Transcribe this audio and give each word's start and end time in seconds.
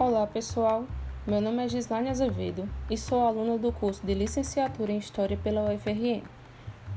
Olá 0.00 0.26
pessoal, 0.26 0.86
meu 1.26 1.42
nome 1.42 1.62
é 1.62 1.68
Gislaine 1.68 2.08
Azevedo 2.08 2.66
e 2.88 2.96
sou 2.96 3.20
aluna 3.20 3.58
do 3.58 3.70
curso 3.70 4.00
de 4.02 4.14
Licenciatura 4.14 4.90
em 4.90 4.96
História 4.96 5.36
pela 5.36 5.70
UFRN. 5.70 6.22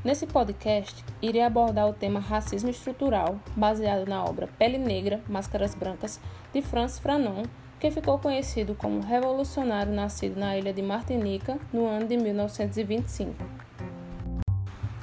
Nesse 0.05 0.25
podcast, 0.25 1.03
irei 1.21 1.41
abordar 1.41 1.89
o 1.89 1.93
tema 1.93 2.21
racismo 2.21 2.69
estrutural, 2.69 3.37
baseado 3.57 4.07
na 4.07 4.23
obra 4.23 4.47
Pele 4.57 4.77
Negra, 4.77 5.21
Máscaras 5.27 5.75
Brancas, 5.75 6.17
de 6.53 6.61
Francis 6.61 6.99
Fanon, 6.99 7.43
que 7.77 7.91
ficou 7.91 8.19
conhecido 8.19 8.73
como 8.73 9.01
revolucionário 9.01 9.91
nascido 9.91 10.39
na 10.39 10.57
ilha 10.57 10.71
de 10.71 10.81
Martinica 10.81 11.59
no 11.73 11.85
ano 11.85 12.07
de 12.07 12.15
1925. 12.15 13.35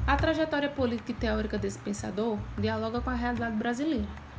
A 0.07 0.17
trajetória 0.17 0.71
política 0.71 1.12
e 1.12 1.14
teórica 1.14 1.59
desse 1.59 1.79
pensador 1.79 2.39
dialoga 2.57 3.03
com 3.03 3.11
a 3.11 3.14
realidade 3.14 3.57
brasileira 3.57 4.30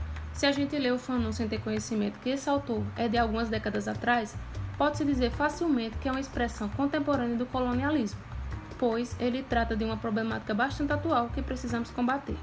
se 0.41 0.47
a 0.47 0.51
gente 0.51 0.75
lê 0.75 0.89
o 0.89 0.97
Fanon 0.97 1.31
sem 1.31 1.47
ter 1.47 1.61
conhecimento 1.61 2.19
que 2.19 2.31
esse 2.31 2.50
autor 2.50 2.83
é 2.97 3.07
de 3.07 3.15
algumas 3.15 3.47
décadas 3.47 3.87
atrás, 3.87 4.36
pode-se 4.75 5.05
dizer 5.05 5.29
facilmente 5.29 5.95
que 6.00 6.09
é 6.09 6.11
uma 6.11 6.19
expressão 6.19 6.67
contemporânea 6.69 7.37
do 7.37 7.45
colonialismo, 7.45 8.19
pois 8.79 9.15
ele 9.19 9.43
trata 9.43 9.75
de 9.75 9.83
uma 9.83 9.97
problemática 9.97 10.51
bastante 10.51 10.93
atual 10.93 11.29
que 11.29 11.43
precisamos 11.43 11.91
combater. 11.91 12.36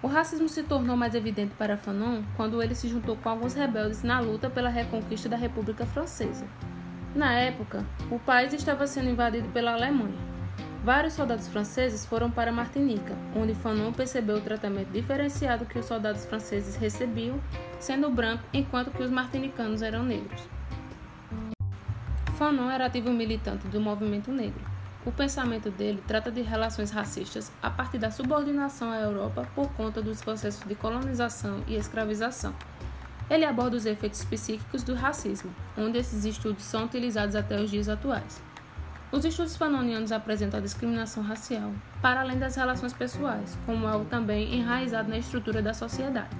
O 0.00 0.06
racismo 0.06 0.48
se 0.48 0.62
tornou 0.62 0.96
mais 0.96 1.12
evidente 1.16 1.52
para 1.58 1.76
Fanon 1.76 2.22
quando 2.36 2.62
ele 2.62 2.76
se 2.76 2.86
juntou 2.86 3.16
com 3.16 3.28
alguns 3.28 3.52
rebeldes 3.52 4.04
na 4.04 4.20
luta 4.20 4.48
pela 4.48 4.68
reconquista 4.68 5.28
da 5.28 5.36
República 5.36 5.84
Francesa. 5.84 6.46
Na 7.16 7.32
época, 7.32 7.84
o 8.12 8.20
país 8.20 8.52
estava 8.52 8.86
sendo 8.86 9.10
invadido 9.10 9.48
pela 9.48 9.72
Alemanha 9.72 10.37
Vários 10.84 11.14
soldados 11.14 11.48
franceses 11.48 12.06
foram 12.06 12.30
para 12.30 12.52
Martinica, 12.52 13.14
onde 13.34 13.54
Fanon 13.54 13.92
percebeu 13.92 14.36
o 14.36 14.40
tratamento 14.40 14.90
diferenciado 14.90 15.66
que 15.66 15.78
os 15.78 15.84
soldados 15.84 16.24
franceses 16.24 16.76
recebiam, 16.76 17.40
sendo 17.80 18.08
branco, 18.10 18.44
enquanto 18.52 18.92
que 18.92 19.02
os 19.02 19.10
martinicanos 19.10 19.82
eram 19.82 20.04
negros. 20.04 20.40
Fanon 22.38 22.70
era 22.70 22.86
ativo 22.86 23.10
militante 23.12 23.66
do 23.66 23.80
movimento 23.80 24.30
negro. 24.30 24.64
O 25.04 25.10
pensamento 25.10 25.70
dele 25.70 26.02
trata 26.06 26.30
de 26.30 26.42
relações 26.42 26.90
racistas 26.90 27.50
a 27.60 27.70
partir 27.70 27.98
da 27.98 28.10
subordinação 28.10 28.92
à 28.92 28.98
Europa 28.98 29.48
por 29.54 29.68
conta 29.72 30.00
dos 30.00 30.22
processos 30.22 30.66
de 30.66 30.76
colonização 30.76 31.62
e 31.66 31.74
escravização. 31.74 32.54
Ele 33.28 33.44
aborda 33.44 33.76
os 33.76 33.84
efeitos 33.84 34.24
psíquicos 34.24 34.82
do 34.82 34.94
racismo, 34.94 35.52
onde 35.76 35.98
esses 35.98 36.24
estudos 36.24 36.62
são 36.64 36.84
utilizados 36.84 37.34
até 37.34 37.60
os 37.60 37.70
dias 37.70 37.88
atuais. 37.88 38.40
Os 39.10 39.24
estudos 39.24 39.56
fanonianos 39.56 40.12
apresentam 40.12 40.60
a 40.60 40.62
discriminação 40.62 41.22
racial, 41.22 41.72
para 42.02 42.20
além 42.20 42.38
das 42.38 42.56
relações 42.56 42.92
pessoais, 42.92 43.58
como 43.64 43.86
algo 43.86 44.04
também 44.04 44.54
enraizado 44.54 45.08
na 45.08 45.16
estrutura 45.16 45.62
da 45.62 45.72
sociedade. 45.72 46.36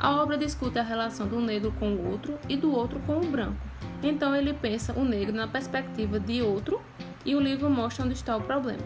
A 0.00 0.10
obra 0.20 0.36
discute 0.36 0.80
a 0.80 0.82
relação 0.82 1.28
do 1.28 1.40
negro 1.40 1.72
com 1.78 1.90
o 1.90 2.10
outro 2.10 2.36
e 2.48 2.56
do 2.56 2.74
outro 2.74 2.98
com 3.06 3.18
o 3.18 3.30
branco. 3.30 3.60
Então 4.02 4.34
ele 4.34 4.52
pensa 4.52 4.92
o 4.98 5.04
negro 5.04 5.32
na 5.32 5.46
perspectiva 5.46 6.18
de 6.18 6.42
outro 6.42 6.82
e 7.24 7.36
o 7.36 7.40
livro 7.40 7.70
mostra 7.70 8.04
onde 8.04 8.14
está 8.14 8.36
o 8.36 8.40
problema. 8.40 8.82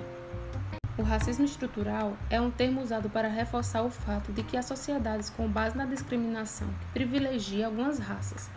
O 0.98 1.03
racismo 1.03 1.47
estrutural 1.47 2.19
é 2.28 2.39
um 2.39 2.51
termo 2.51 2.83
usado 2.83 3.08
para 3.08 3.28
reforçar 3.28 3.83
o 3.83 3.91
fato 3.91 4.30
de 4.30 4.42
que 4.42 4.58
há 4.58 4.62
sociedades 4.62 5.30
com 5.30 5.48
base 5.48 5.75
na 5.75 5.86
discriminação 5.86 6.69
que 6.69 6.86
privilegia 6.92 7.64
algumas 7.64 7.98
raças. 7.98 8.51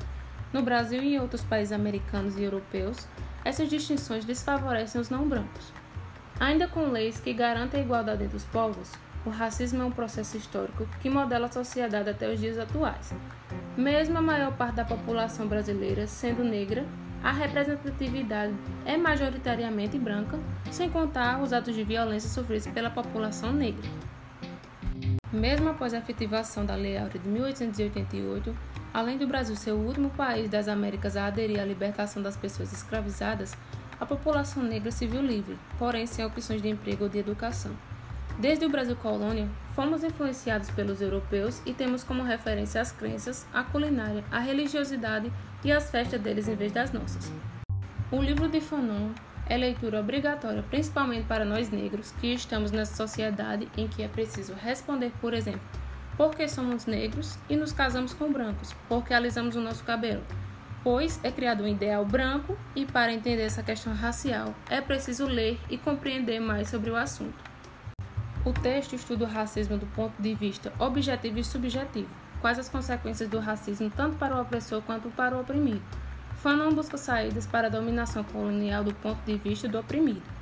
No 0.52 0.62
Brasil 0.62 1.02
e 1.02 1.16
em 1.16 1.20
outros 1.20 1.44
países 1.44 1.72
americanos 1.72 2.38
e 2.38 2.44
europeus, 2.44 3.08
essas 3.44 3.70
distinções 3.70 4.26
desfavorecem 4.26 5.00
os 5.00 5.09
não 5.09 5.28
brancos. 5.28 5.72
Ainda 6.40 6.68
com 6.68 6.90
leis 6.90 7.20
que 7.20 7.34
garantem 7.34 7.82
a 7.82 7.84
igualdade 7.84 8.23
entre 8.23 8.38
os 8.38 8.45
povos, 8.45 8.92
o 9.26 9.30
racismo 9.30 9.82
é 9.82 9.86
um 9.86 9.92
processo 9.92 10.38
histórico 10.38 10.88
que 11.02 11.09
modela 11.09 11.48
a 11.48 11.52
sociedade 11.52 12.10
até 12.10 12.32
os 12.32 12.40
dias 12.40 12.58
atuais. 12.58 13.14
Mesmo 13.76 14.17
a 14.17 14.22
maior 14.22 14.54
parte 14.54 14.76
da 14.76 14.86
população 14.86 15.48
brasileira 15.48 16.08
sendo 16.08 16.44
negra, 16.44 16.86
a 17.22 17.32
representatividade 17.32 18.54
é 18.86 18.95
majoritariamente 18.95 20.00
branca, 20.00 20.39
sem 20.71 20.89
contar 20.89 21.42
os 21.42 21.52
atos 21.52 21.76
de 21.76 21.83
violência 21.83 22.30
sofridos 22.30 22.67
pela 22.67 22.89
população 22.89 23.52
negra. 23.52 23.83
Mesmo 25.32 25.70
após 25.70 25.94
a 25.94 25.98
efetivação 25.98 26.66
da 26.66 26.76
Lei 26.76 26.98
Áurea 26.98 27.20
de 27.20 27.27
1888, 27.27 28.56
Além 28.94 29.17
do 29.17 29.27
Brasil 29.27 29.55
ser 29.55 29.72
o 29.72 29.77
último 29.77 30.10
país 30.10 30.50
das 30.50 30.67
Américas 30.67 31.16
a 31.16 31.26
aderir 31.26 31.60
à 31.60 31.66
libertação 31.66 32.22
das 32.23 32.36
pessoas 32.36 32.73
escravizadas, 32.73 33.55
a 34.00 34.05
população 34.05 34.64
negra 34.64 34.92
se 34.92 35.05
viu 35.05 35.22
livre, 35.22 35.58
porém 35.77 36.08
sem 36.08 36.26
opções 36.26 36.61
de 36.61 36.70
emprego 36.70 37.04
ou 37.04 37.10
de 37.10 37.20
educação. 37.20 37.72
Desde 38.39 38.66
o 38.66 38.70
Brasil 38.70 38.95
colônia, 38.95 39.50
fomos 39.76 40.04
influenciados 40.04 40.70
pelos 40.72 41.02
europeus 41.02 41.61
e 41.66 41.73
temos 41.73 42.04
como 42.04 42.23
referência 42.23 42.82
as 42.82 42.92
crenças, 42.92 43.45
a 43.54 43.64
culinária, 43.64 44.23
a 44.32 44.39
religiosidade 44.39 45.32
e 45.64 45.71
as 45.71 45.92
festas 45.92 46.21
deles 46.21 46.48
em 46.48 46.56
vez 46.56 46.71
das 46.71 46.92
nossas. 46.92 47.32
O 48.11 48.21
livro 48.21 48.48
de 48.48 48.61
Fanon 48.61 49.10
é 49.45 49.58
leitura 49.58 50.00
obrigatória, 50.00 50.64
principalmente 50.70 51.26
para 51.26 51.44
nós 51.44 51.70
negros 51.70 52.11
que 52.21 52.33
estamos 52.33 52.71
nessa 52.71 52.95
sociedade 52.95 53.67
em 53.76 53.88
que 53.88 54.02
é 54.02 54.08
preciso 54.08 54.54
responder, 54.54 55.11
por 55.20 55.33
exemplo, 55.33 55.61
porque 56.20 56.50
somos 56.50 56.86
negros 56.86 57.38
e 57.50 57.56
nos 57.56 57.72
casamos 57.72 58.14
com 58.14 58.30
brancos, 58.30 58.76
porque 58.90 59.14
alisamos 59.14 59.56
o 59.56 59.62
nosso 59.62 59.86
cabelo. 59.86 60.22
Pois 60.84 61.18
é 61.24 61.32
criado 61.32 61.64
um 61.64 61.68
ideal 61.68 62.04
branco 62.04 62.58
e 62.76 62.86
para 62.86 63.14
entender 63.14 63.44
essa 63.44 63.64
questão 63.64 63.94
racial 63.94 64.54
é 64.70 64.82
preciso 64.82 65.26
ler 65.26 65.58
e 65.70 65.78
compreender 65.78 66.42
mais 66.42 66.68
sobre 66.68 66.90
o 66.90 66.98
assunto. 66.98 67.42
O 68.44 68.52
texto 68.52 68.96
estuda 68.96 69.24
o 69.24 69.30
racismo 69.30 69.78
do 69.78 69.86
ponto 69.86 70.22
de 70.22 70.36
vista 70.36 70.74
objetivo 70.78 71.40
e 71.40 71.44
subjetivo, 71.44 72.10
quais 72.42 72.60
as 72.60 72.68
consequências 72.68 73.30
do 73.30 73.40
racismo 73.40 73.90
tanto 73.90 74.18
para 74.18 74.36
o 74.36 74.42
opressor 74.42 74.82
quanto 74.82 75.10
para 75.12 75.38
o 75.38 75.40
oprimido. 75.40 75.82
Fanon 76.36 76.74
busca 76.74 76.98
saídas 76.98 77.48
para 77.48 77.68
a 77.68 77.72
dominação 77.72 78.26
colonial 78.26 78.84
do 78.84 78.94
ponto 78.94 79.22
de 79.26 79.38
vista 79.38 79.70
do 79.70 79.80
oprimido. 79.80 80.39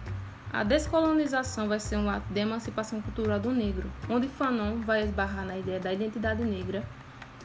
A 0.51 0.63
descolonização 0.63 1.67
vai 1.67 1.79
ser 1.79 1.97
um 1.97 2.09
ato 2.09 2.33
de 2.33 2.39
emancipação 2.39 3.01
cultural 3.01 3.37
do 3.37 3.51
negro, 3.51 3.91
onde 4.09 4.29
Fanon 4.29 4.77
vai 4.77 5.03
esbarrar 5.03 5.45
na 5.45 5.57
ideia 5.57 5.79
da 5.79 5.91
identidade 5.91 6.43
negra 6.43 6.83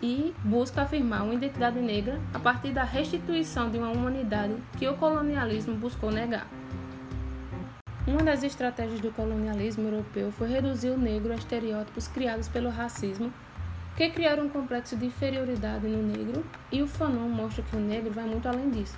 e 0.00 0.32
busca 0.44 0.82
afirmar 0.82 1.24
uma 1.24 1.34
identidade 1.34 1.80
negra 1.80 2.20
a 2.32 2.38
partir 2.38 2.70
da 2.70 2.84
restituição 2.84 3.70
de 3.70 3.78
uma 3.78 3.90
humanidade 3.90 4.54
que 4.78 4.88
o 4.88 4.96
colonialismo 4.96 5.74
buscou 5.74 6.12
negar. 6.12 6.46
Uma 8.06 8.22
das 8.22 8.44
estratégias 8.44 9.00
do 9.00 9.10
colonialismo 9.10 9.88
europeu 9.88 10.30
foi 10.32 10.48
reduzir 10.48 10.90
o 10.90 10.98
negro 10.98 11.32
a 11.32 11.36
estereótipos 11.36 12.06
criados 12.06 12.48
pelo 12.48 12.70
racismo, 12.70 13.32
que 13.96 14.10
criaram 14.10 14.44
um 14.44 14.48
complexo 14.48 14.96
de 14.96 15.06
inferioridade 15.06 15.86
no 15.86 16.02
negro, 16.02 16.44
e 16.70 16.80
o 16.82 16.86
Fanon 16.86 17.28
mostra 17.28 17.64
que 17.64 17.76
o 17.76 17.80
negro 17.80 18.12
vai 18.12 18.24
muito 18.24 18.48
além 18.48 18.70
disso, 18.70 18.96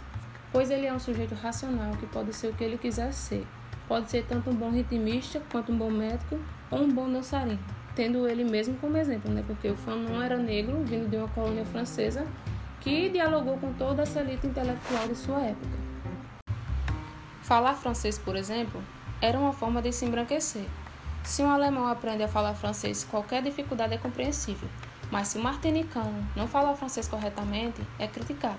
pois 0.53 0.71
ele 0.71 0.87
é 0.87 0.93
um 0.93 0.99
sujeito 0.99 1.35
racional 1.35 1.93
que 1.97 2.07
pode 2.07 2.35
ser 2.35 2.49
o 2.49 2.55
que 2.55 2.65
ele 2.65 2.79
quiser 2.79 3.13
ser 3.13 3.47
Pode 3.87 4.11
ser 4.11 4.25
tanto 4.27 4.51
um 4.51 4.55
bom 4.55 4.71
ritmista 4.71 5.43
quanto 5.51 5.71
um 5.71 5.77
bom 5.77 5.91
médico 5.91 6.39
ou 6.71 6.81
um 6.81 6.91
bom 6.91 7.11
dançarino, 7.11 7.59
tendo 7.95 8.27
ele 8.27 8.45
mesmo 8.45 8.77
como 8.77 8.97
exemplo, 8.97 9.31
né? 9.31 9.45
Porque 9.47 9.69
o 9.69 9.77
Fanon 9.77 10.23
era 10.23 10.37
negro, 10.37 10.83
vindo 10.85 11.09
de 11.09 11.17
uma 11.17 11.29
colônia 11.29 11.65
francesa, 11.67 12.27
que 12.81 13.11
dialogou 13.11 13.59
com 13.59 13.73
toda 13.75 14.03
essa 14.03 14.21
elite 14.21 14.47
intelectual 14.47 15.07
de 15.07 15.15
sua 15.15 15.41
época. 15.41 15.85
Falar 17.43 17.75
francês, 17.75 18.19
por 18.19 18.37
exemplo, 18.37 18.83
era 19.21 19.39
uma 19.39 19.53
forma 19.53 19.83
de 19.83 19.93
se 19.93 20.05
embranquecer. 20.07 20.67
Se 21.23 21.43
um 21.43 21.51
alemão 21.51 21.87
aprende 21.87 22.23
a 22.23 22.29
falar 22.29 22.55
francês, 22.55 23.05
qualquer 23.11 23.43
dificuldade 23.43 23.95
é 23.95 23.99
compreensível, 23.99 24.69
mas 25.11 25.29
se 25.29 25.39
o 25.39 25.43
martinicano 25.43 26.27
não 26.35 26.49
falar 26.49 26.75
francês 26.75 27.07
corretamente, 27.07 27.81
é 27.99 28.07
criticado. 28.07 28.59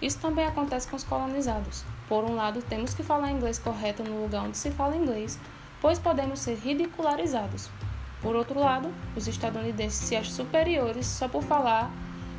Isso 0.00 0.18
também 0.18 0.46
acontece 0.46 0.88
com 0.88 0.96
os 0.96 1.04
colonizados. 1.04 1.84
Por 2.12 2.24
um 2.24 2.34
lado, 2.34 2.60
temos 2.60 2.92
que 2.92 3.02
falar 3.02 3.30
inglês 3.30 3.58
correto 3.58 4.04
no 4.04 4.20
lugar 4.20 4.42
onde 4.42 4.58
se 4.58 4.70
fala 4.70 4.94
inglês, 4.94 5.40
pois 5.80 5.98
podemos 5.98 6.40
ser 6.40 6.58
ridicularizados. 6.58 7.70
Por 8.20 8.36
outro 8.36 8.60
lado, 8.60 8.92
os 9.16 9.26
estadunidenses 9.26 10.08
se 10.08 10.14
acham 10.14 10.30
superiores 10.30 11.06
só 11.06 11.26
por 11.26 11.42
falar 11.42 11.90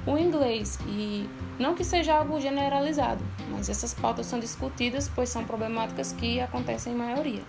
o 0.06 0.16
inglês 0.16 0.78
e 0.86 1.28
não 1.58 1.74
que 1.74 1.84
seja 1.84 2.14
algo 2.14 2.40
generalizado, 2.40 3.26
mas 3.50 3.68
essas 3.68 3.96
pautas 3.96 4.28
são 4.28 4.40
discutidas 4.40 5.10
pois 5.10 5.30
são 5.30 5.44
problemáticas 5.44 6.14
que 6.14 6.40
acontecem 6.40 6.94
em 6.94 6.96
maioria. 6.96 7.42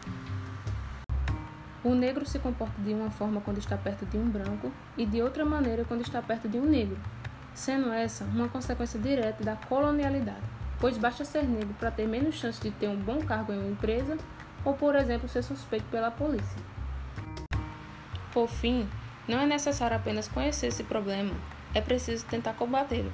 O 1.85 1.95
negro 1.95 2.25
se 2.25 2.39
comporta 2.39 2.81
de 2.81 2.95
uma 2.95 3.11
forma 3.11 3.43
quando 3.43 3.59
está 3.59 3.77
perto 3.77 4.07
de 4.07 4.17
um 4.17 4.31
branco 4.31 4.73
e 4.97 5.05
de 5.05 5.21
outra 5.21 5.45
maneira 5.45 5.85
quando 5.85 6.01
está 6.01 6.23
perto 6.23 6.49
de 6.49 6.57
um 6.57 6.65
negro, 6.65 6.97
sendo 7.53 7.93
essa 7.93 8.25
uma 8.25 8.49
consequência 8.49 8.99
direta 8.99 9.45
da 9.45 9.57
colonialidade 9.57 10.64
pois 10.81 10.99
basta 10.99 11.25
ser 11.25 11.45
negro 11.45 11.75
para 11.79 11.91
ter 11.91 12.07
menos 12.07 12.35
chance 12.37 12.61
de 12.61 12.71
ter 12.71 12.89
um 12.89 12.97
bom 12.97 13.21
cargo 13.21 13.53
em 13.53 13.59
uma 13.59 13.71
empresa 13.71 14.17
ou, 14.65 14.75
por 14.75 14.95
exemplo, 14.95 15.29
ser 15.29 15.43
suspeito 15.43 15.87
pela 15.91 16.11
polícia. 16.11 16.59
Por 18.33 18.49
fim, 18.49 18.89
não 19.29 19.41
é 19.41 19.47
necessário 19.47 19.97
apenas 19.97 20.29
conhecer 20.29 20.67
esse 20.67 20.85
problema, 20.85 21.35
é 21.75 21.81
preciso 21.81 22.27
tentar 22.27 22.55
combatê-lo. 22.55 23.13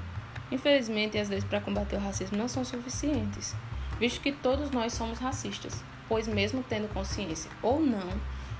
Infelizmente, 0.50 1.18
as 1.18 1.28
leis 1.28 1.44
para 1.44 1.60
combater 1.60 1.96
o 1.96 2.00
racismo 2.00 2.36
não 2.36 2.48
são 2.48 2.64
suficientes, 2.64 3.54
visto 3.98 4.20
que 4.20 4.32
todos 4.32 4.70
nós 4.70 4.92
somos 4.92 5.18
racistas, 5.18 5.84
pois, 6.08 6.26
mesmo 6.26 6.64
tendo 6.68 6.92
consciência 6.92 7.50
ou 7.62 7.80
não, 7.80 8.08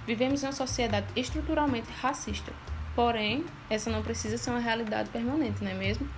vivemos 0.06 0.42
em 0.42 0.46
uma 0.46 0.52
sociedade 0.52 1.06
estruturalmente 1.16 1.90
racista. 2.00 2.52
Porém, 2.94 3.44
essa 3.68 3.90
não 3.90 4.02
precisa 4.02 4.36
ser 4.36 4.50
uma 4.50 4.60
realidade 4.60 5.08
permanente, 5.10 5.62
não 5.62 5.70
é 5.70 5.74
mesmo? 5.74 6.08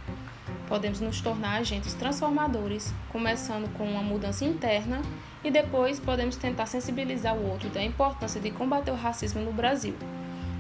Podemos 0.73 1.01
nos 1.01 1.21
tornar 1.21 1.59
agentes 1.59 1.93
transformadores, 1.93 2.95
começando 3.11 3.71
com 3.77 3.85
uma 3.85 4.03
mudança 4.03 4.43
interna 4.47 5.03
e 5.45 5.51
depois 5.51 6.01
podemos 6.01 6.35
tentar 6.37 6.65
sensibilizar 6.65 7.37
o 7.37 7.47
outro 7.51 7.69
da 7.69 7.83
importância 7.83 8.41
de 8.41 8.51
combater 8.51 8.91
o 8.91 8.95
racismo 8.95 9.43
no 9.43 9.53
Brasil. 9.53 9.95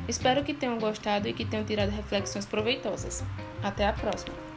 Espero 0.06 0.44
que 0.44 0.52
tenham 0.52 0.78
gostado 0.78 1.28
e 1.28 1.32
que 1.32 1.46
tenham 1.46 1.64
tirado 1.64 1.88
reflexões 1.88 2.44
proveitosas. 2.44 3.24
Até 3.62 3.86
a 3.86 3.92
próxima! 3.94 4.51